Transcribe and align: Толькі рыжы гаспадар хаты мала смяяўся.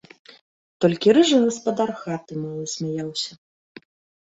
Толькі 0.85 1.15
рыжы 1.17 1.37
гаспадар 1.43 1.93
хаты 2.01 2.41
мала 2.47 2.65
смяяўся. 2.75 3.31